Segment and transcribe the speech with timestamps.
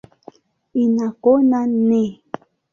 [0.83, 2.01] Ina kona nne.